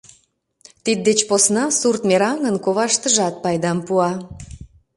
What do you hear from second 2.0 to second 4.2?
мераҥын коваштыжат пайдам пуа.